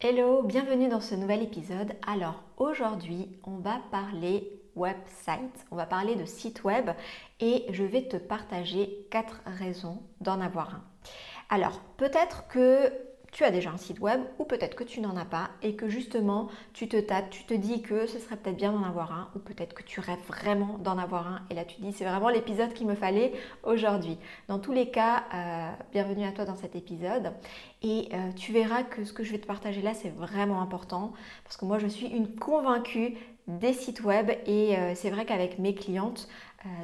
Hello, 0.00 0.44
bienvenue 0.44 0.88
dans 0.88 1.00
ce 1.00 1.16
nouvel 1.16 1.42
épisode. 1.42 1.92
Alors 2.06 2.44
aujourd'hui, 2.56 3.36
on 3.42 3.56
va 3.56 3.80
parler 3.90 4.48
website, 4.76 5.66
on 5.72 5.76
va 5.76 5.86
parler 5.86 6.14
de 6.14 6.24
site 6.24 6.62
web 6.62 6.90
et 7.40 7.66
je 7.72 7.82
vais 7.82 8.06
te 8.06 8.16
partager 8.16 9.08
quatre 9.10 9.42
raisons 9.44 10.00
d'en 10.20 10.40
avoir 10.40 10.72
un. 10.72 10.84
Alors 11.48 11.80
peut-être 11.96 12.46
que 12.46 12.92
tu 13.32 13.44
as 13.44 13.50
déjà 13.50 13.70
un 13.70 13.76
site 13.76 14.00
web 14.00 14.20
ou 14.38 14.44
peut-être 14.44 14.74
que 14.74 14.84
tu 14.84 15.00
n'en 15.00 15.16
as 15.16 15.24
pas 15.24 15.50
et 15.62 15.74
que 15.76 15.88
justement 15.88 16.48
tu 16.72 16.88
te 16.88 16.96
tâtes, 16.96 17.30
tu 17.30 17.44
te 17.44 17.54
dis 17.54 17.82
que 17.82 18.06
ce 18.06 18.18
serait 18.18 18.36
peut-être 18.36 18.56
bien 18.56 18.72
d'en 18.72 18.82
avoir 18.82 19.12
un 19.12 19.30
ou 19.34 19.38
peut-être 19.38 19.74
que 19.74 19.82
tu 19.82 20.00
rêves 20.00 20.18
vraiment 20.26 20.78
d'en 20.78 20.98
avoir 20.98 21.26
un 21.26 21.42
et 21.50 21.54
là 21.54 21.64
tu 21.64 21.80
dis 21.80 21.92
c'est 21.92 22.04
vraiment 22.04 22.28
l'épisode 22.28 22.72
qu'il 22.72 22.86
me 22.86 22.94
fallait 22.94 23.32
aujourd'hui. 23.62 24.18
Dans 24.48 24.58
tous 24.58 24.72
les 24.72 24.90
cas, 24.90 25.24
euh, 25.34 25.72
bienvenue 25.92 26.24
à 26.24 26.32
toi 26.32 26.44
dans 26.44 26.56
cet 26.56 26.76
épisode 26.76 27.32
et 27.82 28.08
euh, 28.12 28.32
tu 28.32 28.52
verras 28.52 28.82
que 28.82 29.04
ce 29.04 29.12
que 29.12 29.24
je 29.24 29.32
vais 29.32 29.38
te 29.38 29.46
partager 29.46 29.82
là 29.82 29.94
c'est 29.94 30.10
vraiment 30.10 30.60
important 30.62 31.12
parce 31.44 31.56
que 31.56 31.64
moi 31.64 31.78
je 31.78 31.86
suis 31.86 32.06
une 32.06 32.34
convaincue 32.34 33.16
des 33.48 33.72
sites 33.72 34.02
web 34.02 34.30
et 34.46 34.76
euh, 34.76 34.92
c'est 34.94 35.10
vrai 35.10 35.24
qu'avec 35.24 35.58
mes 35.58 35.74
clientes, 35.74 36.28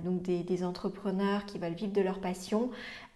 donc 0.04 0.22
des, 0.22 0.64
entrepreneurs 0.64 1.46
qui 1.46 1.58
veulent 1.58 1.74
vivre 1.74 1.92
de 1.92 2.00
leur 2.00 2.20
passion, 2.20 2.70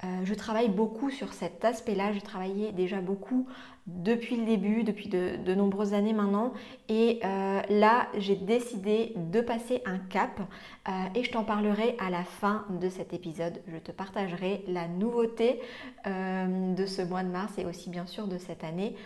euh, 0.05 0.06
je 0.25 0.34
travaille 0.34 0.69
beaucoup 0.69 1.11
sur 1.11 1.33
cet 1.33 1.64
aspect-là. 1.64 2.12
J'ai 2.12 2.20
travaillé 2.20 2.73
déjà 2.73 3.01
beaucoup 3.01 3.47
depuis 3.87 4.37
le 4.37 4.45
début, 4.45 4.84
depuis 4.84 5.09
de, 5.09 5.55
nombreuses 5.55 5.95
années 5.95 6.12
maintenant. 6.12 6.53
Et 6.89 7.20
euh, 7.25 7.61
là, 7.69 8.09
j'ai 8.17 8.36
décidé 8.36 9.12
de 9.17 9.41
passer 9.41 9.83
un 9.86 9.98
cap 9.98 10.41
euh, 10.41 10.91
et 11.14 11.25
je 11.25 11.33
t'en 11.33 11.42
parlerai 11.42 11.97
à 11.98 12.11
la 12.11 12.23
fin 12.23 12.64
de 12.70 12.89
cet 12.89 13.12
épisode. 13.12 13.61
Je 13.67 13.79
te 13.79 13.91
partagerai 13.91 14.64
la 14.69 14.86
nouveauté 14.86 15.61
de 16.06 16.86
ce 16.86 17.03
mois 17.03 17.23
de 17.23 17.29
mars 17.29 17.53
et 17.59 17.67
aussi 17.67 17.91
bien 17.91 18.06
sûr 18.06 18.29
de 18.29 18.39
cette 18.39 18.64
année 18.64 18.97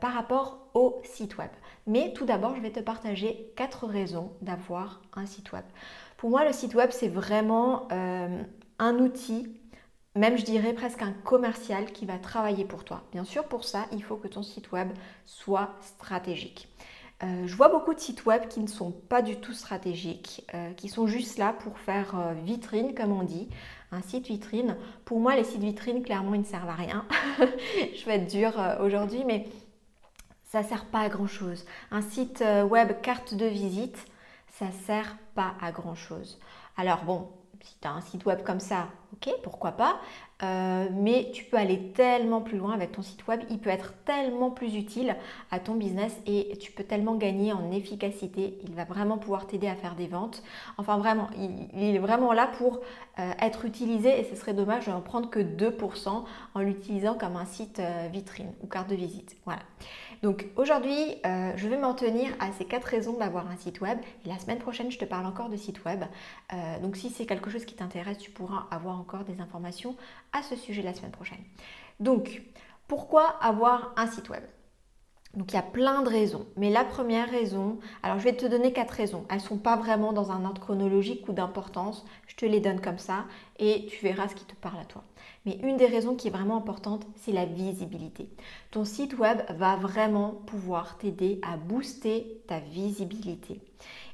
par 0.00 0.14
rapport 0.14 0.58
au 0.74 1.00
site 1.04 1.38
web. 1.38 1.50
Mais 1.86 2.12
tout 2.14 2.24
d'abord, 2.24 2.56
je 2.56 2.60
vais 2.60 2.70
te 2.70 2.80
partager 2.80 3.52
quatre 3.56 3.86
raisons 3.86 4.32
d'avoir 4.42 5.02
un 5.14 5.26
site 5.26 5.52
web. 5.52 5.64
Pour 6.16 6.30
moi, 6.30 6.44
le 6.44 6.52
site 6.52 6.74
web, 6.74 6.90
c'est 6.92 7.08
vraiment 7.08 7.88
un 7.90 8.98
outil 8.98 9.48
même 10.16 10.38
je 10.38 10.44
dirais 10.44 10.72
presque 10.72 11.02
un 11.02 11.12
commercial 11.12 11.92
qui 11.92 12.06
va 12.06 12.18
travailler 12.18 12.64
pour 12.64 12.84
toi. 12.84 13.02
Bien 13.12 13.24
sûr, 13.24 13.44
pour 13.44 13.64
ça, 13.64 13.86
il 13.92 14.02
faut 14.02 14.16
que 14.16 14.28
ton 14.28 14.42
site 14.42 14.72
web 14.72 14.88
soit 15.26 15.74
stratégique. 15.82 16.68
Euh, 17.22 17.46
je 17.46 17.54
vois 17.54 17.68
beaucoup 17.68 17.94
de 17.94 18.00
sites 18.00 18.26
web 18.26 18.46
qui 18.48 18.60
ne 18.60 18.66
sont 18.66 18.90
pas 18.90 19.22
du 19.22 19.36
tout 19.36 19.54
stratégiques, 19.54 20.44
euh, 20.54 20.72
qui 20.72 20.88
sont 20.88 21.06
juste 21.06 21.38
là 21.38 21.52
pour 21.52 21.78
faire 21.78 22.18
euh, 22.18 22.34
vitrine, 22.44 22.94
comme 22.94 23.12
on 23.12 23.22
dit. 23.22 23.48
Un 23.92 24.02
site 24.02 24.26
vitrine. 24.26 24.76
Pour 25.04 25.20
moi, 25.20 25.36
les 25.36 25.44
sites 25.44 25.62
vitrines, 25.62 26.02
clairement, 26.02 26.34
ils 26.34 26.40
ne 26.40 26.46
servent 26.46 26.68
à 26.68 26.74
rien. 26.74 27.06
je 27.40 28.04
vais 28.04 28.16
être 28.16 28.26
dure 28.26 28.54
aujourd'hui, 28.80 29.22
mais 29.26 29.46
ça 30.44 30.62
ne 30.62 30.66
sert 30.66 30.86
pas 30.86 31.00
à 31.00 31.08
grand 31.08 31.26
chose. 31.26 31.64
Un 31.90 32.02
site 32.02 32.42
web 32.68 33.00
carte 33.02 33.34
de 33.34 33.46
visite, 33.46 34.06
ça 34.58 34.72
sert 34.72 35.16
pas 35.34 35.54
à 35.60 35.70
grand 35.70 35.94
chose. 35.94 36.38
Alors 36.76 37.04
bon, 37.04 37.28
si 37.60 37.78
tu 37.78 37.86
as 37.86 37.92
un 37.92 38.00
site 38.00 38.24
web 38.24 38.42
comme 38.42 38.60
ça, 38.60 38.88
ok, 39.12 39.34
pourquoi 39.42 39.72
pas. 39.72 40.00
Euh, 40.42 40.88
mais 40.92 41.30
tu 41.32 41.44
peux 41.44 41.56
aller 41.56 41.92
tellement 41.94 42.42
plus 42.42 42.58
loin 42.58 42.74
avec 42.74 42.92
ton 42.92 43.00
site 43.00 43.26
web. 43.26 43.40
Il 43.48 43.58
peut 43.58 43.70
être 43.70 43.94
tellement 44.04 44.50
plus 44.50 44.74
utile 44.76 45.16
à 45.50 45.58
ton 45.58 45.74
business 45.74 46.14
et 46.26 46.58
tu 46.60 46.72
peux 46.72 46.84
tellement 46.84 47.14
gagner 47.14 47.54
en 47.54 47.70
efficacité. 47.72 48.58
Il 48.64 48.74
va 48.74 48.84
vraiment 48.84 49.16
pouvoir 49.16 49.46
t'aider 49.46 49.66
à 49.66 49.74
faire 49.74 49.94
des 49.94 50.06
ventes. 50.06 50.42
Enfin, 50.76 50.98
vraiment, 50.98 51.28
il, 51.74 51.94
est 51.94 51.98
vraiment 51.98 52.34
là 52.34 52.50
pour 52.58 52.80
euh, 53.18 53.32
être 53.40 53.64
utilisé 53.64 54.20
et 54.20 54.24
ce 54.24 54.36
serait 54.36 54.52
dommage 54.52 54.86
de 54.86 54.90
n'en 54.90 55.00
prendre 55.00 55.30
que 55.30 55.40
2% 55.40 56.24
en 56.54 56.60
l'utilisant 56.60 57.14
comme 57.14 57.36
un 57.36 57.46
site 57.46 57.78
euh, 57.78 58.08
vitrine 58.12 58.52
ou 58.62 58.66
carte 58.66 58.90
de 58.90 58.94
visite. 58.94 59.36
Voilà. 59.46 59.62
Donc 60.22 60.46
aujourd'hui, 60.56 61.16
je 61.24 61.68
vais 61.68 61.76
m'en 61.76 61.92
tenir 61.92 62.30
à 62.40 62.50
ces 62.52 62.64
quatre 62.64 62.86
raisons 62.86 63.18
d'avoir 63.18 63.50
un 63.50 63.56
site 63.56 63.82
web. 63.82 63.98
Et 64.24 64.28
la 64.28 64.38
semaine 64.38 64.58
prochaine, 64.58 64.90
je 64.90 64.98
te 64.98 65.04
parle 65.04 65.26
encore 65.26 65.50
de 65.50 65.58
site 65.58 65.84
web. 65.84 66.04
Donc 66.80 66.96
si 66.96 67.10
c'est 67.10 67.26
quelque 67.26 67.50
chose 67.50 67.66
qui 67.66 67.74
t'intéresse, 67.74 68.16
tu 68.16 68.30
pourras 68.30 68.66
avoir 68.70 68.98
encore 68.98 69.24
des 69.24 69.42
informations 69.42 69.94
ce 70.42 70.56
sujet 70.56 70.82
la 70.82 70.94
semaine 70.94 71.12
prochaine. 71.12 71.44
Donc, 72.00 72.42
pourquoi 72.88 73.24
avoir 73.40 73.92
un 73.96 74.06
site 74.06 74.28
web? 74.28 74.44
Donc 75.36 75.52
il 75.52 75.56
y 75.56 75.58
a 75.58 75.62
plein 75.62 76.02
de 76.02 76.08
raisons. 76.08 76.46
Mais 76.56 76.70
la 76.70 76.84
première 76.84 77.30
raison, 77.30 77.78
alors 78.02 78.18
je 78.18 78.24
vais 78.24 78.32
te 78.32 78.46
donner 78.46 78.72
quatre 78.72 78.92
raisons. 78.92 79.26
Elles 79.28 79.36
ne 79.36 79.42
sont 79.42 79.58
pas 79.58 79.76
vraiment 79.76 80.14
dans 80.14 80.32
un 80.32 80.44
ordre 80.46 80.62
chronologique 80.62 81.28
ou 81.28 81.32
d'importance. 81.32 82.06
Je 82.26 82.36
te 82.36 82.46
les 82.46 82.60
donne 82.60 82.80
comme 82.80 82.98
ça 82.98 83.26
et 83.58 83.86
tu 83.86 84.02
verras 84.02 84.28
ce 84.28 84.34
qui 84.34 84.46
te 84.46 84.54
parle 84.54 84.80
à 84.80 84.86
toi. 84.86 85.04
Mais 85.44 85.58
une 85.62 85.76
des 85.76 85.86
raisons 85.86 86.16
qui 86.16 86.28
est 86.28 86.30
vraiment 86.30 86.56
importante, 86.56 87.06
c'est 87.16 87.32
la 87.32 87.44
visibilité. 87.44 88.30
Ton 88.70 88.86
site 88.86 89.18
web 89.18 89.42
va 89.50 89.76
vraiment 89.76 90.30
pouvoir 90.46 90.96
t'aider 90.96 91.38
à 91.42 91.58
booster 91.58 92.42
ta 92.48 92.58
visibilité. 92.60 93.60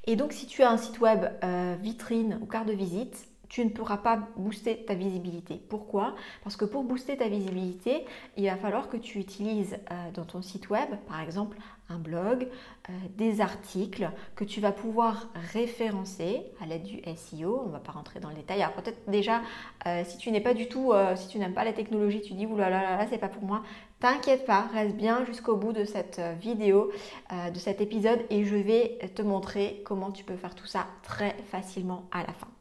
Et 0.05 0.17
donc 0.17 0.33
si 0.33 0.47
tu 0.47 0.63
as 0.65 0.71
un 0.71 0.77
site 0.77 1.01
web 1.01 1.25
euh, 1.45 1.77
vitrine 1.81 2.41
ou 2.43 2.47
carte 2.47 2.67
de 2.67 2.73
visite, 2.73 3.29
tu 3.53 3.63
ne 3.63 3.69
pourras 3.69 3.99
pas 3.99 4.19
booster 4.39 4.83
ta 4.87 4.95
visibilité. 4.95 5.61
Pourquoi? 5.69 6.15
Parce 6.43 6.57
que 6.57 6.65
pour 6.65 6.85
booster 6.85 7.19
ta 7.19 7.29
visibilité, 7.29 8.07
il 8.39 8.47
va 8.47 8.57
falloir 8.57 8.89
que 8.89 8.97
tu 8.97 9.19
utilises 9.19 9.77
euh, 9.91 10.11
dans 10.15 10.25
ton 10.25 10.41
site 10.41 10.71
web, 10.71 10.89
par 11.07 11.21
exemple, 11.21 11.59
un 11.91 11.99
blog, 11.99 12.49
euh, 12.89 12.93
des 13.19 13.43
articles 13.43 14.11
que 14.37 14.45
tu 14.45 14.63
vas 14.63 14.73
pouvoir 14.73 15.29
référencer 15.53 16.45
à 16.63 16.67
l'aide 16.67 16.85
du 16.85 17.03
SEO. 17.15 17.61
On 17.65 17.67
ne 17.67 17.73
va 17.73 17.79
pas 17.79 17.93
rentrer 17.93 18.21
dans 18.21 18.31
le 18.31 18.37
détail. 18.37 18.63
Alors 18.63 18.75
peut-être 18.75 19.03
déjà, 19.07 19.43
euh, 19.87 20.03
si 20.07 20.17
tu 20.17 20.31
n'es 20.31 20.41
pas 20.41 20.55
du 20.55 20.67
tout, 20.67 20.95
si 21.17 21.29
tu 21.29 21.39
n'aimes 21.39 21.53
pas 21.53 21.65
la 21.65 21.75
technologie, 21.75 22.23
tu 22.23 22.33
dis 22.33 22.47
oulala, 22.47 23.07
c'est 23.11 23.19
pas 23.19 23.29
pour 23.29 23.43
moi. 23.43 23.63
T'inquiète 24.01 24.47
pas, 24.47 24.63
reste 24.73 24.97
bien 24.97 25.27
jusqu'au 25.27 25.57
bout 25.57 25.75
de 25.75 25.85
cette 25.85 26.23
vidéo, 26.41 26.91
de 27.31 27.59
cet 27.59 27.83
épisode 27.83 28.21
et 28.31 28.45
je 28.45 28.57
vais 28.57 28.99
te 29.15 29.21
montrer 29.21 29.83
comment 29.85 30.11
tu 30.11 30.25
peux 30.25 30.37
faire 30.37 30.55
tout 30.55 30.67
ça 30.67 30.87
très 31.03 31.37
facilement 31.51 32.09
à 32.13 32.21
la 32.21 32.33
fin. 32.33 32.52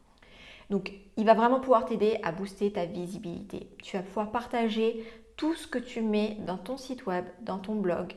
Donc, 0.70 0.92
il 1.16 1.26
va 1.26 1.34
vraiment 1.34 1.60
pouvoir 1.60 1.84
t'aider 1.84 2.18
à 2.22 2.32
booster 2.32 2.72
ta 2.72 2.86
visibilité. 2.86 3.68
Tu 3.82 3.96
vas 3.96 4.02
pouvoir 4.02 4.30
partager 4.30 5.04
tout 5.36 5.54
ce 5.54 5.66
que 5.66 5.78
tu 5.78 6.02
mets 6.02 6.36
dans 6.46 6.58
ton 6.58 6.76
site 6.76 7.06
web, 7.06 7.24
dans 7.40 7.58
ton 7.58 7.74
blog, 7.74 8.14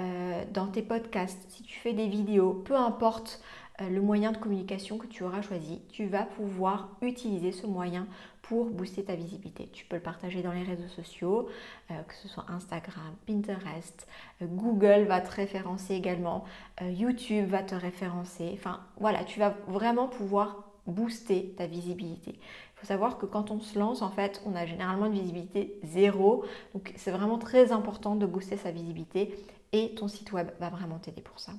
euh, 0.00 0.44
dans 0.52 0.68
tes 0.68 0.82
podcasts, 0.82 1.44
si 1.48 1.62
tu 1.62 1.78
fais 1.78 1.92
des 1.92 2.06
vidéos, 2.06 2.52
peu 2.52 2.76
importe 2.76 3.42
euh, 3.80 3.88
le 3.88 4.00
moyen 4.00 4.30
de 4.30 4.36
communication 4.36 4.96
que 4.96 5.06
tu 5.06 5.24
auras 5.24 5.42
choisi, 5.42 5.80
tu 5.90 6.06
vas 6.06 6.22
pouvoir 6.22 6.90
utiliser 7.02 7.50
ce 7.50 7.66
moyen 7.66 8.06
pour 8.42 8.66
booster 8.66 9.02
ta 9.02 9.16
visibilité. 9.16 9.68
Tu 9.72 9.84
peux 9.86 9.96
le 9.96 10.02
partager 10.02 10.40
dans 10.40 10.52
les 10.52 10.62
réseaux 10.62 10.88
sociaux, 10.88 11.48
euh, 11.90 12.00
que 12.02 12.14
ce 12.14 12.28
soit 12.28 12.44
Instagram, 12.48 13.12
Pinterest, 13.26 14.06
Google 14.40 15.06
va 15.08 15.20
te 15.20 15.34
référencer 15.34 15.94
également, 15.94 16.44
YouTube 16.80 17.48
va 17.48 17.64
te 17.64 17.74
référencer. 17.74 18.52
Enfin 18.54 18.80
voilà, 18.98 19.24
tu 19.24 19.40
vas 19.40 19.56
vraiment 19.66 20.06
pouvoir 20.06 20.67
booster 20.88 21.54
ta 21.56 21.66
visibilité. 21.66 22.32
Il 22.34 22.80
faut 22.80 22.86
savoir 22.86 23.18
que 23.18 23.26
quand 23.26 23.50
on 23.50 23.60
se 23.60 23.78
lance, 23.78 24.02
en 24.02 24.10
fait, 24.10 24.42
on 24.46 24.54
a 24.54 24.66
généralement 24.66 25.06
une 25.06 25.12
visibilité 25.12 25.78
zéro. 25.82 26.44
Donc 26.74 26.92
c'est 26.96 27.10
vraiment 27.10 27.38
très 27.38 27.72
important 27.72 28.16
de 28.16 28.26
booster 28.26 28.56
sa 28.56 28.70
visibilité 28.70 29.34
et 29.72 29.94
ton 29.94 30.08
site 30.08 30.32
web 30.32 30.50
va 30.60 30.70
vraiment 30.70 30.98
t'aider 30.98 31.22
pour 31.22 31.40
ça. 31.40 31.52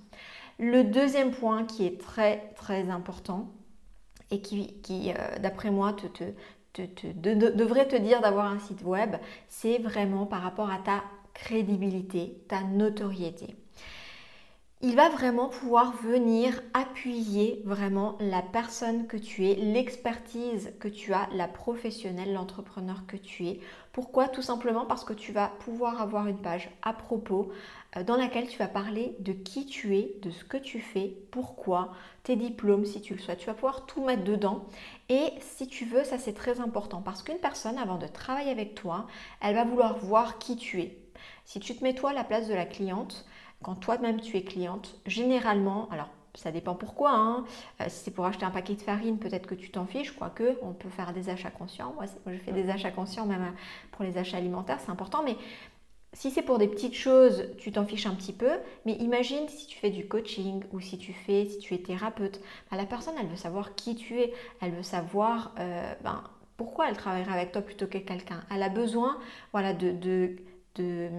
Le 0.58 0.84
deuxième 0.84 1.32
point 1.32 1.66
qui 1.66 1.86
est 1.86 2.00
très 2.00 2.54
très 2.56 2.90
important 2.90 3.50
et 4.32 4.42
qui, 4.42 5.12
euh, 5.12 5.40
d'après 5.40 5.72
moi, 5.72 5.96
devrait 6.76 7.88
te 7.88 7.96
dire 7.96 8.22
d'avoir 8.22 8.52
un 8.52 8.60
site 8.60 8.84
web, 8.84 9.16
c'est 9.48 9.80
vraiment 9.80 10.26
par 10.26 10.42
rapport 10.42 10.70
à 10.70 10.78
ta 10.78 11.04
crédibilité, 11.34 12.44
ta 12.48 12.62
notoriété 12.64 13.56
il 14.82 14.96
va 14.96 15.10
vraiment 15.10 15.50
pouvoir 15.50 15.92
venir 15.92 16.62
appuyer 16.74 17.62
vraiment 17.66 18.16
la 18.22 18.42
personne 18.42 19.08
que 19.08 19.18
tu 19.18 19.46
es, 19.46 19.56
l'expertise 19.56 20.72
que 20.80 20.88
tu 20.88 21.12
as, 21.14 21.28
la 21.34 21.50
professionnelle, 21.50 22.32
l'entrepreneur 22.32 23.06
que 23.06 23.18
tu 23.18 23.46
es. 23.48 23.60
Pourquoi? 23.92 24.30
Tout 24.30 24.42
simplement 24.42 24.86
parce 24.86 25.04
que 25.04 25.12
tu 25.12 25.34
vas 25.34 25.50
pouvoir 25.66 26.02
avoir 26.02 26.28
une 26.28 26.42
page 26.42 26.70
à 26.82 26.94
propos 26.94 27.52
euh, 27.98 28.04
dans 28.04 28.16
laquelle 28.16 28.48
tu 28.48 28.58
vas 28.58 28.70
parler 28.70 29.18
de 29.20 29.34
qui 29.34 29.66
tu 29.66 29.98
es, 29.98 30.16
de 30.22 30.30
ce 30.30 30.46
que 30.46 30.56
tu 30.56 30.80
fais, 30.80 31.14
pourquoi, 31.30 31.92
tes 32.24 32.38
diplômes 32.38 32.86
si 32.86 33.02
tu 33.02 33.14
le 33.14 33.20
souhaites. 33.20 33.40
Tu 33.40 33.48
vas 33.48 33.56
pouvoir 33.56 33.86
tout 33.86 34.06
mettre 34.06 34.24
dedans. 34.24 34.64
Et 35.10 35.34
si 35.42 35.68
tu 35.68 35.84
veux, 35.84 36.06
ça 36.06 36.18
c'est 36.18 36.32
très 36.32 36.62
important 36.62 37.02
parce 37.02 37.22
qu'une 37.22 37.40
personne, 37.40 37.78
avant 37.78 37.98
de 37.98 38.08
travailler 38.08 38.52
avec 38.52 38.76
toi, 38.76 39.08
elle 39.42 39.56
va 39.56 39.66
vouloir 39.66 39.98
voir 39.98 40.38
qui 40.38 40.56
tu 40.56 40.80
es 40.80 40.98
Si 41.44 41.60
tu 41.60 41.76
te 41.76 41.84
mets 41.84 41.96
toi 41.96 42.12
à 42.12 42.14
la 42.14 42.24
place 42.24 42.48
de 42.48 42.54
la 42.54 42.66
cliente, 42.66 43.26
quand 43.64 43.76
toi-même 43.76 44.22
tu 44.22 44.38
es 44.38 44.44
cliente, 44.44 45.00
généralement, 45.06 45.90
alors 45.90 46.10
ça 46.36 46.52
dépend 46.52 46.76
pourquoi. 46.76 47.12
Hein. 47.12 47.46
Euh, 47.82 47.86
si 47.88 48.06
c'est 48.06 48.12
pour 48.12 48.26
acheter 48.26 48.46
un 48.46 48.52
paquet 48.52 48.76
de 48.76 48.82
farine, 48.82 49.18
peut-être 49.20 49.48
que 49.48 49.56
tu 49.56 49.72
t'en 49.72 49.86
fiches, 49.86 50.12
quoique 50.12 50.58
on 50.62 50.74
peut 50.74 50.90
faire 50.90 51.14
des 51.14 51.30
achats 51.30 51.52
conscients. 51.52 51.94
Moi, 51.96 52.06
je 52.28 52.38
fais 52.38 52.52
des 52.52 52.70
achats 52.70 52.92
conscients 52.92 53.26
même 53.26 53.42
euh, 53.42 53.58
pour 53.92 54.06
les 54.06 54.18
achats 54.18 54.38
alimentaires, 54.38 54.80
c'est 54.80 54.92
important. 54.92 55.24
Mais 55.24 55.36
si 56.14 56.32
c'est 56.32 56.42
pour 56.42 56.58
des 56.58 56.68
petites 56.68 56.96
choses, 56.96 57.50
tu 57.58 57.72
t'en 57.72 57.86
fiches 57.86 58.06
un 58.06 58.16
petit 58.16 58.34
peu. 58.34 58.52
Mais 58.86 58.94
imagine 58.94 59.48
si 59.48 59.68
tu 59.68 59.78
fais 59.78 59.90
du 59.90 60.08
coaching 60.08 60.64
ou 60.72 60.80
si 60.80 60.98
tu 60.98 61.14
fais, 61.14 61.46
si 61.46 61.60
tu 61.60 61.74
es 61.74 61.80
thérapeute, 61.80 62.42
bah, 62.72 62.78
la 62.78 62.86
personne, 62.86 63.16
elle 63.20 63.28
veut 63.28 63.36
savoir 63.36 63.76
qui 63.76 63.96
tu 63.96 64.20
es, 64.20 64.34
elle 64.62 64.72
veut 64.72 64.84
savoir 64.84 65.54
euh, 65.60 65.94
ben, 66.04 66.24
pourquoi 66.58 66.90
elle 66.90 66.98
travaillerait 66.98 67.34
avec 67.34 67.52
toi 67.52 67.62
plutôt 67.62 67.88
que 67.88 67.98
quelqu'un. 67.98 68.42
Elle 68.52 68.64
a 68.64 68.70
besoin, 68.70 69.20
voilà, 69.52 69.74
de, 69.74 69.92
de, 69.92 70.38
de 70.76 71.10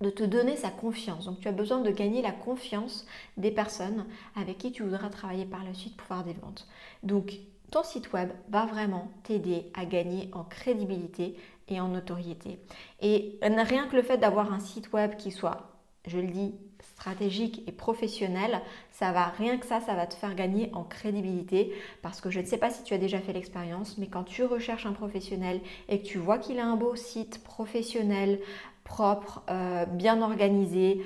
de 0.00 0.10
te 0.10 0.22
donner 0.22 0.56
sa 0.56 0.70
confiance. 0.70 1.26
Donc 1.26 1.40
tu 1.40 1.48
as 1.48 1.52
besoin 1.52 1.80
de 1.80 1.90
gagner 1.90 2.22
la 2.22 2.32
confiance 2.32 3.06
des 3.36 3.50
personnes 3.50 4.06
avec 4.36 4.58
qui 4.58 4.72
tu 4.72 4.82
voudras 4.82 5.08
travailler 5.08 5.44
par 5.44 5.64
la 5.64 5.74
suite 5.74 5.96
pour 5.96 6.06
faire 6.06 6.24
des 6.24 6.34
ventes. 6.34 6.66
Donc 7.02 7.38
ton 7.70 7.82
site 7.82 8.12
web 8.12 8.30
va 8.48 8.66
vraiment 8.66 9.10
t'aider 9.24 9.70
à 9.74 9.84
gagner 9.84 10.30
en 10.32 10.44
crédibilité 10.44 11.36
et 11.68 11.80
en 11.80 11.88
notoriété. 11.88 12.58
Et 13.00 13.38
rien 13.42 13.86
que 13.88 13.96
le 13.96 14.02
fait 14.02 14.18
d'avoir 14.18 14.52
un 14.52 14.60
site 14.60 14.92
web 14.92 15.16
qui 15.16 15.30
soit, 15.30 15.68
je 16.06 16.18
le 16.18 16.28
dis, 16.28 16.54
stratégique 16.80 17.62
et 17.66 17.72
professionnel, 17.72 18.60
ça 18.90 19.12
va, 19.12 19.26
rien 19.26 19.58
que 19.58 19.66
ça, 19.66 19.80
ça 19.80 19.94
va 19.94 20.06
te 20.06 20.14
faire 20.14 20.34
gagner 20.34 20.70
en 20.72 20.84
crédibilité 20.84 21.72
parce 22.02 22.20
que 22.20 22.30
je 22.30 22.40
ne 22.40 22.46
sais 22.46 22.56
pas 22.56 22.70
si 22.70 22.82
tu 22.82 22.94
as 22.94 22.98
déjà 22.98 23.20
fait 23.20 23.32
l'expérience, 23.32 23.98
mais 23.98 24.06
quand 24.06 24.24
tu 24.24 24.44
recherches 24.44 24.86
un 24.86 24.92
professionnel 24.92 25.60
et 25.88 26.00
que 26.00 26.06
tu 26.06 26.18
vois 26.18 26.38
qu'il 26.38 26.58
a 26.58 26.66
un 26.66 26.76
beau 26.76 26.96
site 26.96 27.42
professionnel 27.44 28.40
propre, 28.88 29.42
euh, 29.50 29.84
bien 29.86 30.22
organisé, 30.22 31.04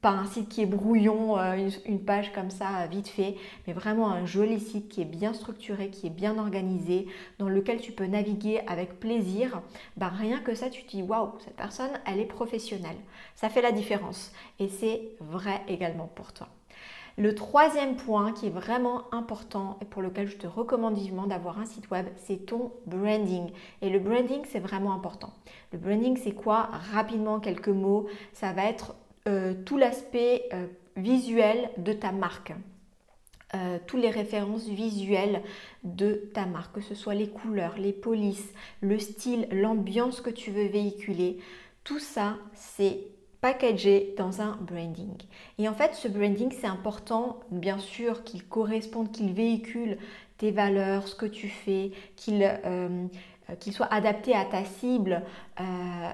pas 0.00 0.10
un 0.10 0.26
site 0.26 0.48
qui 0.48 0.62
est 0.62 0.66
brouillon, 0.66 1.38
euh, 1.38 1.68
une, 1.86 2.00
page 2.00 2.32
comme 2.32 2.50
ça 2.50 2.86
vite 2.86 3.08
fait, 3.08 3.36
mais 3.66 3.72
vraiment 3.72 4.10
un 4.10 4.26
joli 4.26 4.60
site 4.60 4.88
qui 4.88 5.02
est 5.02 5.04
bien 5.04 5.32
structuré, 5.32 5.90
qui 5.90 6.06
est 6.06 6.10
bien 6.10 6.38
organisé, 6.38 7.06
dans 7.38 7.48
lequel 7.48 7.80
tu 7.80 7.92
peux 7.92 8.06
naviguer 8.06 8.60
avec 8.66 9.00
plaisir, 9.00 9.60
bah 9.96 10.08
rien 10.08 10.40
que 10.40 10.54
ça, 10.54 10.70
tu 10.70 10.84
te 10.84 10.90
dis 10.90 11.02
waouh, 11.02 11.32
cette 11.44 11.56
personne, 11.56 11.90
elle 12.06 12.20
est 12.20 12.26
professionnelle. 12.26 12.98
Ça 13.34 13.48
fait 13.48 13.62
la 13.62 13.72
différence 13.72 14.32
et 14.58 14.68
c'est 14.68 15.02
vrai 15.20 15.62
également 15.68 16.10
pour 16.14 16.32
toi. 16.32 16.48
Le 17.18 17.34
troisième 17.34 17.96
point 17.96 18.30
qui 18.30 18.46
est 18.46 18.50
vraiment 18.50 19.12
important 19.12 19.76
et 19.82 19.84
pour 19.84 20.02
lequel 20.02 20.28
je 20.28 20.36
te 20.36 20.46
recommande 20.46 20.96
vivement 20.96 21.26
d'avoir 21.26 21.58
un 21.58 21.64
site 21.64 21.90
web, 21.90 22.06
c'est 22.14 22.46
ton 22.46 22.70
branding. 22.86 23.50
Et 23.82 23.90
le 23.90 23.98
branding, 23.98 24.42
c'est 24.48 24.60
vraiment 24.60 24.92
important. 24.92 25.32
Le 25.72 25.78
branding, 25.78 26.16
c'est 26.16 26.30
quoi? 26.30 26.68
Rapidement, 26.92 27.40
quelques 27.40 27.70
mots. 27.70 28.06
Ça 28.32 28.52
va 28.52 28.66
être 28.66 28.94
euh, 29.26 29.52
tout 29.66 29.78
l'aspect 29.78 30.48
euh, 30.52 30.68
visuel 30.96 31.70
de 31.76 31.92
ta 31.92 32.12
marque. 32.12 32.52
Euh, 33.56 33.78
toutes 33.84 34.00
les 34.00 34.10
références 34.10 34.68
visuelles 34.68 35.42
de 35.82 36.30
ta 36.32 36.46
marque, 36.46 36.76
que 36.76 36.80
ce 36.80 36.94
soit 36.94 37.14
les 37.14 37.30
couleurs, 37.30 37.78
les 37.78 37.92
polices, 37.92 38.52
le 38.80 39.00
style, 39.00 39.48
l'ambiance 39.50 40.20
que 40.20 40.30
tu 40.30 40.52
veux 40.52 40.68
véhiculer. 40.68 41.38
Tout 41.82 41.98
ça, 41.98 42.36
c'est 42.54 43.00
packagé 43.40 44.14
dans 44.16 44.40
un 44.40 44.56
branding. 44.60 45.16
Et 45.58 45.68
en 45.68 45.74
fait, 45.74 45.94
ce 45.94 46.08
branding, 46.08 46.52
c'est 46.52 46.66
important, 46.66 47.40
bien 47.50 47.78
sûr, 47.78 48.24
qu'il 48.24 48.44
corresponde, 48.44 49.12
qu'il 49.12 49.32
véhicule 49.32 49.98
tes 50.38 50.50
valeurs, 50.50 51.06
ce 51.06 51.14
que 51.14 51.26
tu 51.26 51.48
fais, 51.48 51.92
qu'il 52.16 52.42
euh, 52.42 53.06
soit 53.70 53.92
adapté 53.92 54.34
à 54.34 54.44
ta 54.44 54.64
cible, 54.64 55.22
euh, 55.60 55.64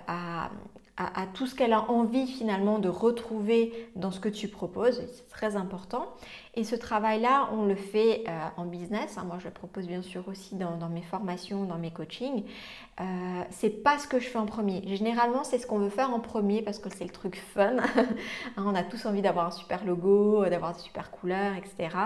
à, 0.07 0.51
à, 0.97 1.27
tout 1.35 1.47
ce 1.47 1.55
qu'elle 1.55 1.73
a 1.73 1.91
envie 1.91 2.27
finalement 2.27 2.79
de 2.79 2.89
retrouver 2.89 3.73
dans 3.97 4.11
ce 4.11 4.21
que 4.21 4.29
tu 4.29 4.49
proposes. 4.49 5.03
C'est 5.13 5.29
très 5.29 5.57
important. 5.57 6.15
Et 6.57 6.63
ce 6.65 6.77
travail-là, 6.77 7.49
on 7.53 7.65
le 7.65 7.75
fait 7.75 8.25
euh, 8.29 8.47
en 8.57 8.65
business. 8.65 9.19
Hein. 9.19 9.25
Moi, 9.27 9.39
je 9.41 9.47
le 9.47 9.51
propose 9.51 9.87
bien 9.87 10.03
sûr 10.03 10.29
aussi 10.29 10.55
dans, 10.55 10.89
mes 10.89 11.03
formations, 11.03 11.65
dans 11.65 11.79
mes 11.79 11.91
coachings. 11.91 12.45
Euh, 13.01 13.05
c'est 13.51 13.83
pas 13.83 13.99
ce 13.99 14.07
que 14.07 14.21
je 14.21 14.29
fais 14.29 14.39
en 14.39 14.47
premier. 14.47 14.83
Généralement, 14.97 15.43
c'est 15.43 15.59
ce 15.59 15.67
qu'on 15.67 15.79
veut 15.79 15.91
faire 15.91 16.15
en 16.15 16.21
premier 16.21 16.63
parce 16.63 16.79
que 16.79 16.89
c'est 16.91 17.05
le 17.05 17.11
truc 17.11 17.37
fun. 17.55 17.77
Hein, 18.57 18.65
on 18.67 18.75
a 18.75 18.83
tous 18.83 19.07
envie 19.07 19.23
d'avoir 19.23 19.47
un 19.47 19.51
super 19.51 19.85
logo, 19.85 20.45
d'avoir 20.47 20.75
des 20.75 20.79
super 20.81 21.11
couleurs, 21.11 21.55
etc. 21.57 21.97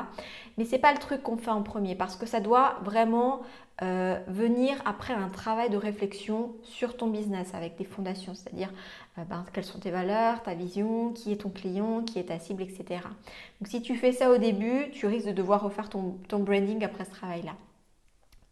Mais 0.56 0.64
c'est 0.64 0.78
pas 0.78 0.92
le 0.92 0.98
truc 0.98 1.22
qu'on 1.22 1.36
fait 1.36 1.50
en 1.50 1.62
premier 1.62 1.94
parce 1.94 2.16
que 2.16 2.26
ça 2.26 2.40
doit 2.40 2.78
vraiment 2.82 3.42
euh, 3.80 4.18
venir 4.26 4.76
après 4.84 5.14
un 5.14 5.28
travail 5.28 5.70
de 5.70 5.76
réflexion 5.76 6.52
sur 6.64 6.96
ton 6.96 7.06
business 7.06 7.54
avec 7.54 7.76
des 7.76 7.84
fondations, 7.84 8.34
c'est-à-dire 8.34 8.72
ben, 9.24 9.44
quelles 9.52 9.64
sont 9.64 9.78
tes 9.78 9.90
valeurs, 9.90 10.42
ta 10.42 10.54
vision, 10.54 11.12
qui 11.12 11.32
est 11.32 11.36
ton 11.36 11.50
client, 11.50 12.02
qui 12.02 12.18
est 12.18 12.24
ta 12.24 12.38
cible, 12.38 12.62
etc. 12.62 13.00
Donc 13.60 13.68
si 13.68 13.82
tu 13.82 13.96
fais 13.96 14.12
ça 14.12 14.30
au 14.30 14.38
début, 14.38 14.90
tu 14.92 15.06
risques 15.06 15.26
de 15.26 15.32
devoir 15.32 15.62
refaire 15.62 15.88
ton, 15.88 16.18
branding 16.30 16.84
après 16.84 17.04
ce 17.04 17.10
travail-là. 17.10 17.52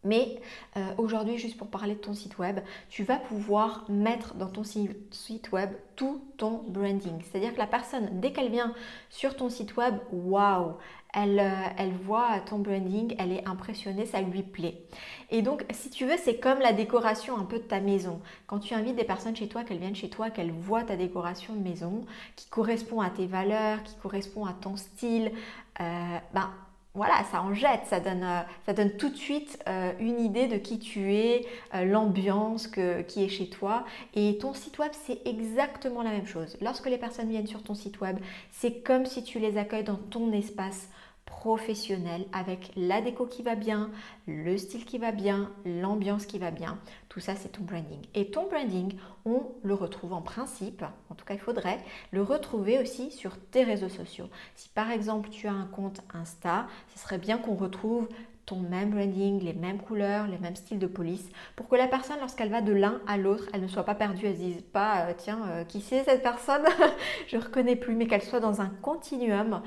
Mais 0.06 0.41
euh, 0.76 0.81
aujourd'hui, 0.99 1.37
juste 1.37 1.56
pour 1.56 1.67
parler 1.67 1.94
de 1.94 2.00
ton 2.00 2.14
site 2.14 2.38
web, 2.38 2.61
tu 2.88 3.03
vas 3.03 3.17
pouvoir 3.17 3.85
mettre 3.88 4.35
dans 4.35 4.49
ton 4.49 4.62
site 4.62 5.53
web 5.53 5.70
tout 5.97 6.23
ton 6.37 6.62
branding. 6.69 7.20
C'est-à-dire 7.23 7.53
que 7.53 7.58
la 7.58 7.67
personne, 7.67 8.20
dès 8.20 8.32
qu'elle 8.32 8.50
vient 8.50 8.73
sur 9.11 9.37
ton 9.37 9.50
site 9.50 9.76
web, 9.76 9.97
waouh, 10.12 10.76
euh, 11.17 11.62
elle, 11.79 11.93
voit 11.93 12.41
ton 12.41 12.58
branding, 12.58 13.14
elle 13.19 13.32
est 13.32 13.47
impressionnée, 13.49 14.05
ça 14.06 14.20
lui 14.20 14.43
plaît. 14.43 14.82
Et 15.31 15.43
donc, 15.43 15.64
si 15.70 15.88
tu 15.88 16.05
veux, 16.05 16.17
c'est 16.23 16.37
comme 16.37 16.61
la 16.61 16.73
décoration 16.73 17.38
un 17.38 17.44
peu 17.44 17.56
de 17.56 17.64
ta 17.64 17.81
maison. 17.81 18.20
Quand 18.47 18.59
tu 18.59 18.75
invites 18.75 18.97
des 18.97 19.05
personnes 19.05 19.35
chez 19.35 19.49
toi, 19.49 19.64
qu'elles 19.64 19.79
viennent 19.79 19.97
chez 19.97 20.11
toi, 20.11 20.31
qu'elles 20.31 20.52
voient 20.52 20.85
ta 20.85 20.97
décoration 20.97 21.55
de 21.55 21.61
maison, 21.61 22.05
qui 22.37 22.49
correspond 22.49 23.00
à 23.00 23.11
tes 23.11 23.26
valeurs, 23.26 23.82
qui 23.82 23.97
correspond 23.97 24.44
à 24.44 24.52
ton 24.52 24.76
style, 24.76 25.32
euh, 25.81 26.19
ben 26.35 26.50
voilà, 26.97 27.23
ça 27.31 27.43
en 27.43 27.55
jette, 27.55 27.83
ça 27.87 28.01
donne, 28.01 28.25
euh, 28.25 28.89
tout 28.99 29.11
de 29.11 29.17
suite 29.17 29.59
une 30.01 30.19
idée 30.21 30.49
de 30.49 30.57
qui 30.57 30.79
tu 30.79 31.15
es, 31.15 31.47
l'ambiance 31.73 32.67
qui 32.67 33.25
est 33.25 33.29
chez 33.29 33.49
toi. 33.49 33.85
Et 34.15 34.38
ton 34.38 34.55
site 34.55 34.79
web, 34.79 34.91
c'est 34.93 35.21
exactement 35.26 36.03
la 36.03 36.11
même 36.11 36.26
chose. 36.26 36.57
Lorsque 36.61 36.87
les 36.87 36.99
personnes 36.99 37.29
viennent 37.29 37.47
sur 37.47 37.62
ton 37.62 37.75
site 37.75 38.00
web, 38.00 38.19
c'est 38.50 38.83
comme 38.83 39.07
si 39.07 39.23
tu 39.23 39.38
les 39.38 39.59
accueilles 39.59 39.85
dans 39.85 39.97
ton 39.97 40.33
espace 40.33 40.88
professionnel 41.26 42.25
avec 42.33 42.73
la 42.76 43.02
déco 43.02 43.26
qui 43.26 43.42
va 43.42 43.54
bien, 43.54 43.90
le 44.26 44.56
style 44.56 44.85
qui 44.85 44.97
va 44.97 45.12
bien, 45.12 45.50
l'ambiance 45.66 46.25
qui 46.25 46.38
va 46.38 46.50
bien. 46.50 46.78
Tout 47.11 47.21
ça, 47.21 47.35
c'est 47.35 47.50
ton 47.50 47.62
branding. 47.62 48.00
Et 48.14 48.30
ton 48.30 48.49
branding, 48.49 48.97
on 49.25 49.42
le 49.62 49.75
retrouve 49.75 50.14
en 50.14 50.23
principe, 50.23 50.85
en 51.11 51.14
tout 51.14 51.26
cas, 51.26 51.35
il 51.35 51.40
faudrait 51.40 51.78
le 52.12 52.23
retrouver 52.23 52.78
aussi 52.78 53.11
sur 53.11 53.38
tes 53.38 53.64
réseaux 53.64 53.88
sociaux. 53.88 54.28
Si 54.54 54.68
par 54.71 54.90
exemple, 54.90 55.28
tu 55.28 55.47
as 55.47 55.52
un 55.52 55.66
compte 55.66 56.00
Insta, 56.14 56.66
ce 56.95 56.99
serait 56.99 57.18
bien 57.18 57.38
qu'on 57.38 57.54
retrouve 57.54 58.09
ton 58.47 58.61
même 58.61 58.90
branding, 58.90 59.42
les 59.42 59.52
mêmes 59.52 59.78
couleurs, 59.78 60.28
les 60.28 60.38
mêmes 60.38 60.54
styles 60.54 60.78
de 60.78 60.87
police, 60.87 61.28
pour 61.56 61.68
que 61.68 61.75
la 61.75 61.88
personne, 61.88 62.18
lorsqu'elle 62.21 62.49
va 62.49 62.61
de 62.61 62.73
l'un 62.73 63.00
à 63.09 63.18
l'autre, 63.18 63.49
elle 63.52 63.61
ne 63.61 63.66
soit 63.66 63.83
pas 63.83 63.97
perdue, 63.97 64.26
elle 64.26 64.37
se 64.37 64.40
dise 64.40 64.62
pas, 64.62 65.06
euh, 65.06 65.12
tiens, 65.16 65.40
euh, 65.49 65.64
qui 65.64 65.80
c'est 65.80 66.04
cette 66.04 66.23
personne 66.23 66.62
Je 67.26 67.37
ne 67.37 67.42
reconnais 67.42 67.75
plus, 67.75 67.97
mais 67.97 68.06
qu'elle 68.06 68.23
soit 68.23 68.40
dans 68.40 68.61
un 68.61 68.71
continuum 68.83 69.62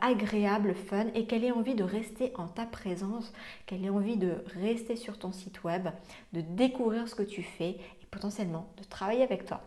agréable, 0.00 0.74
fun 0.74 1.06
et 1.14 1.26
qu'elle 1.26 1.44
ait 1.44 1.52
envie 1.52 1.74
de 1.74 1.84
rester 1.84 2.32
en 2.36 2.48
ta 2.48 2.66
présence, 2.66 3.32
qu'elle 3.66 3.84
ait 3.84 3.90
envie 3.90 4.16
de 4.16 4.42
rester 4.60 4.96
sur 4.96 5.18
ton 5.18 5.32
site 5.32 5.64
web, 5.64 5.88
de 6.32 6.40
découvrir 6.40 7.08
ce 7.08 7.14
que 7.14 7.22
tu 7.22 7.42
fais 7.42 7.70
et 7.70 8.06
potentiellement 8.10 8.68
de 8.76 8.84
travailler 8.84 9.22
avec 9.22 9.44
toi. 9.44 9.62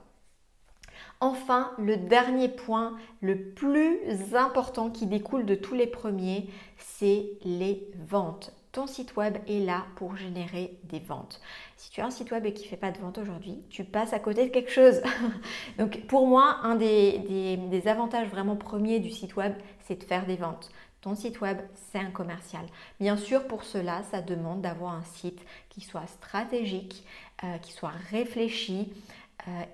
Enfin, 1.20 1.72
le 1.78 1.98
dernier 1.98 2.50
point, 2.50 2.98
le 3.22 3.52
plus 3.52 4.00
important 4.36 4.90
qui 4.90 5.06
découle 5.06 5.46
de 5.46 5.56
tous 5.56 5.76
les 5.76 5.88
premiers, 5.88 6.50
c'est 6.78 7.30
les 7.44 7.88
ventes 8.08 8.54
ton 8.72 8.88
site 8.88 9.16
web 9.18 9.38
est 9.48 9.60
là 9.60 9.86
pour 9.96 10.16
générer 10.16 10.78
des 10.84 11.00
ventes. 11.00 11.42
Si 11.76 11.92
tu 11.92 12.02
as 12.02 12.06
un 12.06 12.12
site 12.12 12.32
web 12.32 12.46
et 12.46 12.54
qui 12.54 12.64
ne 12.64 12.70
fait 12.70 12.78
pas 12.78 12.92
de 12.92 13.00
vente 13.00 13.18
aujourd'hui, 13.18 13.60
tu 13.70 13.84
passes 13.84 14.14
à 14.14 14.20
côté 14.20 14.46
de 14.46 14.50
quelque 14.52 14.72
chose. 14.72 15.02
Donc 15.78 16.06
pour 16.08 16.28
moi, 16.28 16.58
un 16.64 16.76
des, 16.76 17.84
avantages 17.86 18.30
vraiment 18.30 18.56
premiers 18.56 19.00
du 19.00 19.12
site 19.12 19.36
web, 19.36 19.54
c'est 19.82 20.00
de 20.00 20.04
faire 20.04 20.26
des 20.26 20.38
ventes. 20.38 20.72
Ton 21.02 21.16
site 21.16 21.42
web, 21.42 21.58
c'est 21.92 22.00
un 22.00 22.12
commercial. 22.12 22.64
Bien 23.00 23.18
sûr, 23.18 23.48
pour 23.48 23.64
cela, 23.64 24.04
ça 24.12 24.22
demande 24.22 24.62
d'avoir 24.62 24.94
un 24.94 25.04
site 25.04 25.44
qui 25.70 25.82
soit 25.82 26.06
stratégique, 26.06 27.04
euh, 27.44 27.58
qui 27.58 27.74
soit 27.74 27.94
réfléchi, 28.12 28.94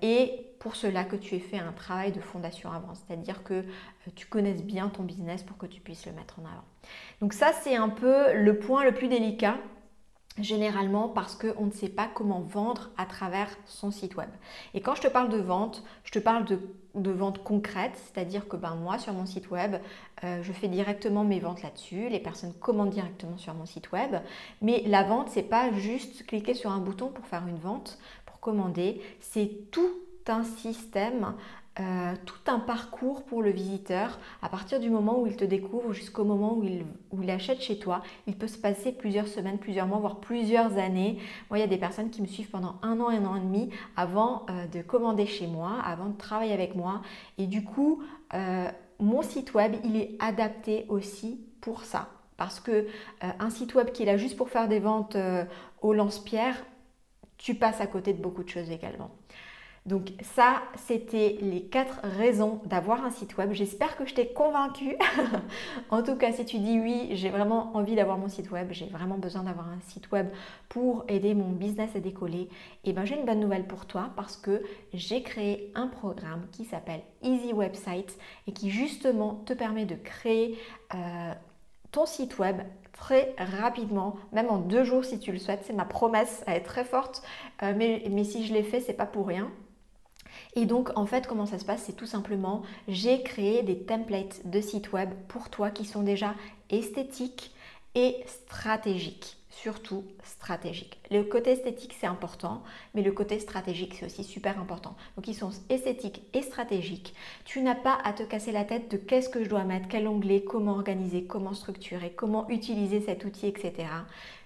et 0.02 0.48
pour 0.58 0.76
cela 0.76 1.04
que 1.04 1.16
tu 1.16 1.34
aies 1.34 1.40
fait 1.40 1.58
un 1.58 1.72
travail 1.72 2.12
de 2.12 2.20
fondation 2.20 2.72
avant, 2.72 2.94
c'est-à-dire 2.94 3.42
que 3.44 3.54
euh, 3.54 3.64
tu 4.14 4.26
connaisses 4.26 4.62
bien 4.62 4.88
ton 4.88 5.02
business 5.02 5.42
pour 5.42 5.56
que 5.56 5.66
tu 5.66 5.80
puisses 5.80 6.06
le 6.06 6.12
mettre 6.12 6.38
en 6.40 6.44
avant. 6.44 6.64
Donc 7.20 7.32
ça, 7.32 7.52
c'est 7.52 7.76
un 7.76 7.88
peu 7.88 8.34
le 8.34 8.58
point 8.58 8.84
le 8.84 8.92
plus 8.92 9.08
délicat 9.08 9.56
généralement 10.40 11.08
parce 11.08 11.34
qu'on 11.34 11.66
ne 11.66 11.70
sait 11.70 11.88
pas 11.88 12.08
comment 12.12 12.40
vendre 12.40 12.90
à 12.96 13.06
travers 13.06 13.48
son 13.66 13.90
site 13.90 14.16
web. 14.16 14.30
Et 14.74 14.80
quand 14.80 14.94
je 14.94 15.02
te 15.02 15.08
parle 15.08 15.28
de 15.28 15.38
vente, 15.38 15.82
je 16.04 16.12
te 16.12 16.18
parle 16.18 16.44
de, 16.44 17.10
vente 17.10 17.42
concrète, 17.44 17.92
c'est-à-dire 17.94 18.48
que 18.48 18.56
ben, 18.56 18.74
moi 18.74 18.98
sur 18.98 19.12
mon 19.12 19.26
site 19.26 19.50
web, 19.50 19.76
euh, 20.24 20.42
je 20.42 20.52
fais 20.52 20.68
directement 20.68 21.24
mes 21.24 21.38
ventes 21.38 21.62
là-dessus, 21.62 22.08
les 22.08 22.20
personnes 22.20 22.52
commandent 22.54 22.90
directement 22.90 23.38
sur 23.38 23.54
mon 23.54 23.66
site 23.66 23.92
web, 23.92 24.16
mais 24.62 24.82
la 24.86 25.04
vente, 25.04 25.28
c'est 25.30 25.42
pas 25.42 25.72
juste 25.72 26.26
cliquer 26.26 26.54
sur 26.54 26.70
un 26.70 26.78
bouton 26.78 27.08
pour 27.08 27.26
faire 27.26 27.46
une 27.46 27.58
vente 27.58 27.98
commander, 28.40 29.00
c'est 29.20 29.70
tout 29.70 29.90
un 30.26 30.44
système 30.44 31.34
euh, 31.80 32.14
tout 32.26 32.50
un 32.50 32.58
parcours 32.58 33.22
pour 33.24 33.40
le 33.40 33.50
visiteur. 33.50 34.18
À 34.42 34.48
partir 34.48 34.80
du 34.80 34.90
moment 34.90 35.20
où 35.20 35.28
il 35.28 35.36
te 35.36 35.44
découvre 35.44 35.92
jusqu'au 35.92 36.24
moment 36.24 36.56
où 36.56 36.64
il, 36.64 37.30
achète 37.30 37.60
chez 37.60 37.78
toi, 37.78 38.02
il 38.26 38.36
peut 38.36 38.48
se 38.48 38.58
passer 38.58 38.90
plusieurs 38.90 39.28
semaines, 39.28 39.58
plusieurs 39.58 39.86
mois, 39.86 39.98
voire 39.98 40.18
plusieurs 40.18 40.76
années. 40.76 41.18
Moi, 41.50 41.58
il 41.58 41.60
y 41.60 41.64
a 41.64 41.68
des 41.68 41.78
personnes 41.78 42.10
qui 42.10 42.20
me 42.20 42.26
suivent 42.26 42.50
pendant 42.50 42.76
un 42.82 42.98
an, 42.98 43.10
un 43.10 43.24
an 43.24 43.36
et 43.36 43.40
demi 43.40 43.70
avant 43.96 44.44
euh, 44.50 44.66
de 44.66 44.82
commander 44.82 45.26
chez 45.26 45.46
moi, 45.46 45.78
avant 45.84 46.06
de 46.06 46.16
travailler 46.16 46.52
avec 46.52 46.74
moi. 46.74 47.00
Et 47.38 47.46
du 47.46 47.62
coup, 47.62 48.02
euh, 48.34 48.68
mon 48.98 49.22
site 49.22 49.54
web, 49.54 49.76
il 49.84 49.94
est 49.94 50.16
adapté 50.18 50.84
aussi 50.88 51.40
pour 51.60 51.84
ça. 51.84 52.08
Parce 52.36 52.60
que 52.60 52.86
un 53.20 53.50
site 53.50 53.74
web 53.74 53.90
qui 53.90 54.04
est 54.04 54.06
là 54.06 54.16
juste 54.16 54.36
pour 54.36 54.48
faire 54.48 54.68
des 54.68 54.78
ventes 54.78 55.16
au 55.82 55.92
lance-pierre, 55.92 56.56
tu 57.36 57.54
passes 57.54 57.80
à 57.80 57.88
côté 57.88 58.12
de 58.12 58.22
beaucoup 58.22 58.44
de 58.44 58.48
choses 58.48 58.70
également. 58.70 59.10
Donc 59.88 60.12
ça, 60.20 60.60
c'était 60.76 61.38
les 61.40 61.62
quatre 61.62 62.00
raisons 62.02 62.60
d'avoir 62.66 63.06
un 63.06 63.10
site 63.10 63.38
web. 63.38 63.52
J'espère 63.52 63.96
que 63.96 64.04
je 64.04 64.14
t'ai 64.14 64.26
convaincu. 64.26 64.98
en 65.90 66.02
tout 66.02 66.14
cas, 66.16 66.30
si 66.30 66.44
tu 66.44 66.58
dis 66.58 66.78
oui, 66.78 67.08
j'ai 67.12 67.30
vraiment 67.30 67.74
envie 67.74 67.94
d'avoir 67.94 68.18
mon 68.18 68.28
site 68.28 68.50
web, 68.50 68.68
j'ai 68.70 68.84
vraiment 68.84 69.16
besoin 69.16 69.44
d'avoir 69.44 69.66
un 69.66 69.80
site 69.80 70.12
web 70.12 70.28
pour 70.68 71.06
aider 71.08 71.32
mon 71.32 71.52
business 71.52 71.96
à 71.96 72.00
décoller, 72.00 72.50
et 72.84 72.90
eh 72.90 72.92
ben 72.92 73.06
j'ai 73.06 73.18
une 73.18 73.24
bonne 73.24 73.40
nouvelle 73.40 73.66
pour 73.66 73.86
toi 73.86 74.10
parce 74.14 74.36
que 74.36 74.62
j'ai 74.92 75.22
créé 75.22 75.72
un 75.74 75.86
programme 75.86 76.46
qui 76.52 76.66
s'appelle 76.66 77.00
Easy 77.22 77.54
Website 77.54 78.18
et 78.46 78.52
qui 78.52 78.68
justement 78.68 79.36
te 79.46 79.54
permet 79.54 79.86
de 79.86 79.94
créer 79.94 80.58
euh, 80.94 81.32
ton 81.92 82.04
site 82.04 82.38
web 82.38 82.60
très 82.92 83.34
rapidement, 83.38 84.16
même 84.32 84.50
en 84.50 84.58
deux 84.58 84.84
jours 84.84 85.06
si 85.06 85.18
tu 85.18 85.32
le 85.32 85.38
souhaites. 85.38 85.62
C'est 85.64 85.72
ma 85.72 85.86
promesse, 85.86 86.44
elle 86.46 86.58
est 86.58 86.60
très 86.60 86.84
forte, 86.84 87.22
euh, 87.62 87.72
mais, 87.74 88.02
mais 88.10 88.24
si 88.24 88.46
je 88.46 88.52
l'ai 88.52 88.62
fait, 88.62 88.80
c'est 88.80 88.92
pas 88.92 89.06
pour 89.06 89.26
rien. 89.26 89.50
Et 90.54 90.66
donc 90.66 90.90
en 90.96 91.06
fait 91.06 91.26
comment 91.26 91.46
ça 91.46 91.58
se 91.58 91.64
passe? 91.64 91.82
C'est 91.84 91.96
tout 91.96 92.06
simplement 92.06 92.62
j'ai 92.86 93.22
créé 93.22 93.62
des 93.62 93.78
templates 93.78 94.40
de 94.44 94.60
sites 94.60 94.92
web 94.92 95.10
pour 95.28 95.50
toi 95.50 95.70
qui 95.70 95.84
sont 95.84 96.02
déjà 96.02 96.34
esthétiques 96.70 97.52
et 97.94 98.16
stratégiques 98.26 99.38
surtout 99.62 100.04
stratégiques. 100.22 101.00
Le 101.10 101.24
côté 101.24 101.50
esthétique, 101.50 101.94
c'est 101.98 102.06
important, 102.06 102.62
mais 102.94 103.02
le 103.02 103.10
côté 103.10 103.40
stratégique, 103.40 103.94
c'est 103.98 104.06
aussi 104.06 104.22
super 104.22 104.60
important. 104.60 104.94
Donc, 105.16 105.26
ils 105.26 105.34
sont 105.34 105.50
esthétiques 105.68 106.22
et 106.32 106.42
stratégiques. 106.42 107.14
Tu 107.44 107.60
n'as 107.60 107.74
pas 107.74 107.98
à 108.04 108.12
te 108.12 108.22
casser 108.22 108.52
la 108.52 108.64
tête 108.64 108.90
de 108.90 108.96
qu'est-ce 108.96 109.28
que 109.28 109.42
je 109.42 109.48
dois 109.48 109.64
mettre, 109.64 109.88
quel 109.88 110.06
onglet, 110.06 110.42
comment 110.42 110.72
organiser, 110.72 111.24
comment 111.24 111.54
structurer, 111.54 112.12
comment 112.12 112.48
utiliser 112.48 113.00
cet 113.00 113.24
outil, 113.24 113.46
etc 113.46 113.88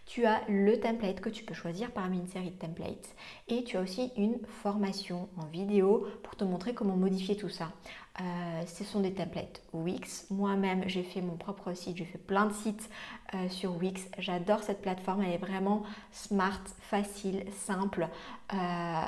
tu 0.07 0.27
as 0.27 0.43
le 0.49 0.79
template 0.79 1.21
que 1.21 1.29
tu 1.29 1.45
peux 1.45 1.55
choisir 1.55 1.91
parmi 1.91 2.19
une 2.19 2.27
série 2.27 2.51
de 2.51 2.59
templates 2.59 3.15
et 3.49 3.65
tu 3.65 3.77
as 3.77 3.81
aussi 3.81 4.11
une 4.17 4.39
formation 4.63 5.29
en 5.37 5.47
vidéo 5.47 6.07
pour 6.23 6.37
te 6.37 6.45
montrer 6.45 6.75
comment 6.75 6.97
modifier 6.97 7.37
tout 7.37 7.49
ça. 7.49 7.73
Euh, 8.21 8.67
ce 8.67 8.85
sont 8.85 9.01
des 9.01 9.13
templates 9.15 9.63
Wix. 9.73 10.27
Moi-même, 10.31 10.85
j'ai 10.87 11.03
fait 11.03 11.23
mon 11.23 11.37
propre 11.37 11.73
site, 11.73 11.97
j'ai 11.97 12.05
fait 12.05 12.19
plein 12.19 12.47
de 12.47 12.53
sites 12.53 12.91
euh, 13.35 13.49
sur 13.49 13.77
Wix. 13.77 14.09
J'adore 14.19 14.63
cette 14.63 14.83
plateforme, 14.83 15.23
elle 15.23 15.33
est 15.33 15.39
vraiment 15.39 15.83
smart, 16.11 16.63
facile, 16.81 17.45
simple, 17.53 18.09
euh, 18.53 19.03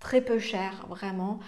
très 0.00 0.20
peu 0.20 0.38
cher 0.38 0.86
vraiment 0.88 1.38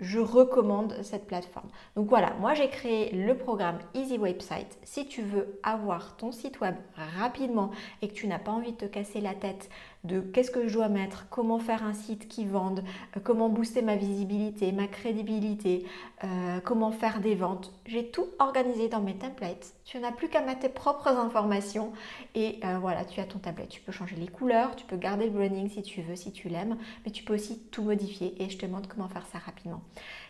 je 0.00 0.18
recommande 0.18 0.96
cette 1.02 1.26
plateforme. 1.26 1.68
Donc 1.96 2.08
voilà, 2.08 2.34
moi 2.40 2.54
j'ai 2.54 2.68
créé 2.68 3.12
le 3.12 3.36
programme 3.36 3.78
Easy 3.94 4.18
Website. 4.18 4.78
Si 4.82 5.06
tu 5.06 5.22
veux 5.22 5.58
avoir 5.62 6.16
ton 6.16 6.32
site 6.32 6.60
web 6.60 6.74
rapidement 7.18 7.70
et 8.02 8.08
que 8.08 8.14
tu 8.14 8.26
n'as 8.26 8.38
pas 8.38 8.52
envie 8.52 8.72
de 8.72 8.76
te 8.76 8.84
casser 8.86 9.20
la 9.20 9.34
tête 9.34 9.68
de 10.04 10.20
qu'est-ce 10.20 10.50
que 10.50 10.66
je 10.66 10.72
dois 10.72 10.88
mettre, 10.88 11.26
comment 11.28 11.58
faire 11.58 11.84
un 11.84 11.92
site 11.92 12.26
qui 12.26 12.46
vende, 12.46 12.82
euh, 13.16 13.20
comment 13.22 13.48
booster 13.48 13.82
ma 13.82 13.96
visibilité, 13.96 14.72
ma 14.72 14.86
crédibilité, 14.86 15.84
euh, 16.24 16.60
comment 16.64 16.90
faire 16.90 17.20
des 17.20 17.34
ventes, 17.34 17.72
j'ai 17.86 18.10
tout 18.10 18.26
organisé 18.38 18.88
dans 18.88 19.00
mes 19.00 19.14
templates. 19.14 19.74
Tu 19.84 19.98
n'as 19.98 20.12
plus 20.12 20.28
qu'à 20.28 20.40
mettre 20.40 20.60
tes 20.60 20.68
propres 20.68 21.08
informations 21.08 21.92
et 22.34 22.60
euh, 22.64 22.78
voilà, 22.78 23.04
tu 23.04 23.20
as 23.20 23.24
ton 23.24 23.38
template. 23.38 23.68
Tu 23.68 23.80
peux 23.80 23.92
changer 23.92 24.16
les 24.16 24.28
couleurs, 24.28 24.74
tu 24.74 24.86
peux 24.86 24.96
garder 24.96 25.26
le 25.26 25.32
branding 25.32 25.68
si 25.68 25.82
tu 25.82 26.00
veux, 26.00 26.16
si 26.16 26.32
tu 26.32 26.48
l'aimes, 26.48 26.78
mais 27.04 27.12
tu 27.12 27.22
peux 27.22 27.34
aussi 27.34 27.58
tout 27.70 27.82
modifier 27.82 28.42
et 28.42 28.48
je 28.48 28.56
te 28.56 28.66
montre 28.66 28.88
comment 28.88 29.08
faire 29.08 29.26
ça 29.26 29.38
rapidement. 29.38 29.82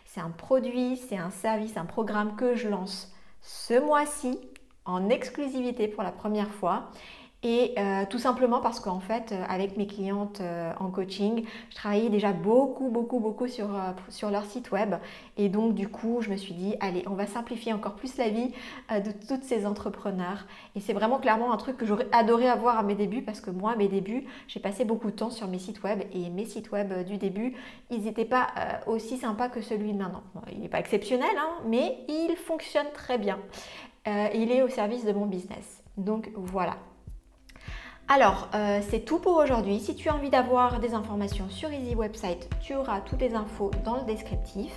C'est 0.05 0.21
un 0.21 0.31
produit, 0.31 0.97
c'est 0.97 1.17
un 1.17 1.31
service, 1.31 1.77
un 1.77 1.85
programme 1.85 2.35
que 2.35 2.55
je 2.55 2.67
lance 2.67 3.13
ce 3.41 3.79
mois-ci 3.79 4.37
en 4.85 5.09
exclusivité 5.09 5.87
pour 5.87 6.03
la 6.03 6.11
première 6.11 6.51
fois 6.51 6.91
et 7.43 7.73
euh, 7.79 8.05
tout 8.07 8.19
simplement 8.19 8.59
parce 8.59 8.79
qu'en 8.79 8.99
fait, 8.99 9.31
euh, 9.31 9.43
avec 9.49 9.75
mes 9.75 9.87
clientes 9.87 10.41
euh, 10.41 10.71
en 10.79 10.91
coaching, 10.91 11.43
je 11.71 11.75
travaillais 11.75 12.09
déjà 12.09 12.33
beaucoup, 12.33 12.89
beaucoup, 12.89 13.19
beaucoup 13.19 13.47
sur, 13.47 13.69
sur 14.09 14.29
leur 14.29 14.45
site 14.45 14.71
web. 14.71 14.95
Et 15.37 15.49
donc, 15.49 15.73
du 15.73 15.87
coup, 15.87 16.21
je 16.21 16.29
me 16.29 16.35
suis 16.35 16.53
dit, 16.53 16.75
allez, 16.81 17.03
on 17.07 17.15
va 17.15 17.25
simplifier 17.25 17.73
encore 17.73 17.95
plus 17.95 18.17
la 18.17 18.29
vie 18.29 18.51
de 18.91 19.11
toutes 19.27 19.43
ces 19.43 19.65
entrepreneurs. 19.65 20.45
Et 20.75 20.79
c'est 20.79 20.93
vraiment 20.93 21.17
clairement 21.17 21.51
un 21.51 21.57
truc 21.57 21.77
que 21.77 21.85
j'aurais 21.85 22.07
adoré 22.11 22.47
avoir 22.47 22.77
à 22.77 22.83
mes 22.83 22.93
débuts 22.93 23.23
parce 23.23 23.41
que 23.41 23.49
moi, 23.49 23.71
à 23.71 23.75
mes 23.75 23.87
débuts, 23.87 24.25
j'ai 24.47 24.59
passé 24.59 24.85
beaucoup 24.85 25.09
de 25.09 25.15
temps 25.15 25.31
sur 25.31 25.47
mes 25.47 25.59
sites 25.59 25.81
web. 25.81 26.03
Et 26.13 26.29
mes 26.29 26.45
sites 26.45 26.71
web 26.71 27.05
du 27.05 27.17
début, 27.17 27.55
ils 27.89 28.03
n'étaient 28.03 28.25
pas 28.25 28.47
aussi 28.85 29.17
sympas 29.17 29.49
que 29.49 29.61
celui 29.61 29.93
de 29.93 29.97
maintenant. 29.97 30.23
il 30.51 30.59
n'est 30.59 30.69
pas 30.69 30.79
exceptionnel, 30.79 31.35
hein, 31.39 31.63
mais 31.65 32.05
il 32.07 32.35
fonctionne 32.35 32.87
très 32.93 33.17
bien. 33.17 33.39
il 34.05 34.51
est 34.51 34.61
au 34.61 34.69
service 34.69 35.05
de 35.05 35.11
mon 35.11 35.25
business. 35.25 35.81
Donc 35.97 36.31
voilà, 36.35 36.77
alors, 38.11 38.49
euh, 38.55 38.81
c'est 38.89 39.05
tout 39.05 39.19
pour 39.19 39.37
aujourd'hui. 39.37 39.79
Si 39.79 39.95
tu 39.95 40.09
as 40.09 40.13
envie 40.13 40.29
d'avoir 40.29 40.81
des 40.81 40.93
informations 40.93 41.49
sur 41.49 41.71
Easy 41.71 41.95
Website, 41.95 42.49
tu 42.59 42.75
auras 42.75 42.99
toutes 42.99 43.21
les 43.21 43.35
infos 43.35 43.71
dans 43.85 43.95
le 43.95 44.03
descriptif. 44.03 44.73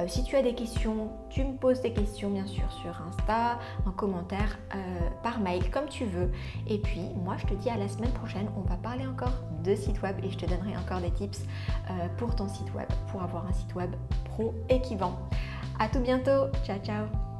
Euh, 0.00 0.04
si 0.08 0.24
tu 0.24 0.36
as 0.36 0.42
des 0.42 0.54
questions, 0.54 1.10
tu 1.28 1.44
me 1.44 1.52
poses 1.52 1.82
des 1.82 1.92
questions 1.92 2.30
bien 2.30 2.46
sûr 2.46 2.64
sur 2.72 2.98
Insta, 3.06 3.58
en 3.84 3.90
commentaire, 3.90 4.58
euh, 4.74 4.78
par 5.22 5.40
mail, 5.40 5.70
comme 5.70 5.86
tu 5.86 6.06
veux. 6.06 6.32
Et 6.66 6.78
puis, 6.78 7.02
moi, 7.22 7.36
je 7.36 7.44
te 7.44 7.52
dis 7.52 7.68
à 7.68 7.76
la 7.76 7.88
semaine 7.88 8.12
prochaine, 8.12 8.48
on 8.56 8.62
va 8.62 8.76
parler 8.76 9.06
encore 9.06 9.34
de 9.62 9.74
site 9.74 10.00
web 10.00 10.16
et 10.24 10.30
je 10.30 10.38
te 10.38 10.46
donnerai 10.46 10.74
encore 10.78 11.00
des 11.00 11.10
tips 11.10 11.42
pour 12.16 12.34
ton 12.34 12.48
site 12.48 12.72
web, 12.72 12.88
pour 13.10 13.22
avoir 13.22 13.46
un 13.46 13.52
site 13.52 13.74
web 13.74 13.90
pro 14.24 14.54
et 14.70 14.80
qui 14.80 14.96
vend. 14.96 15.18
À 15.78 15.88
tout 15.88 16.00
bientôt. 16.00 16.46
Ciao, 16.64 16.78
ciao. 16.78 17.31